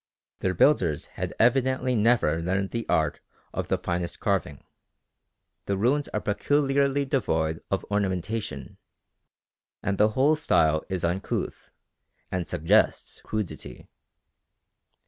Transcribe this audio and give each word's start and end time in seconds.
Their 0.39 0.55
builders 0.55 1.05
had 1.13 1.35
evidently 1.37 1.95
never 1.95 2.41
learnt 2.41 2.71
the 2.71 2.89
art 2.89 3.19
of 3.53 3.67
the 3.67 3.77
finest 3.77 4.19
carving. 4.19 4.63
The 5.67 5.77
ruins 5.77 6.07
are 6.07 6.19
peculiarly 6.19 7.05
devoid 7.05 7.61
of 7.69 7.85
ornamentation, 7.91 8.77
and 9.83 9.99
the 9.99 10.09
whole 10.17 10.35
style 10.35 10.83
is 10.89 11.03
uncouth 11.05 11.69
and 12.31 12.47
suggests 12.47 13.21
crudity. 13.21 13.89